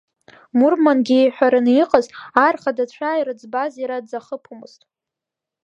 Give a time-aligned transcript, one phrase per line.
[0.57, 2.05] Мурмангьы ииҳәараны иҟаз,
[2.45, 4.81] ар рхадацәа ирыӡбаз иара дзахыԥомызт.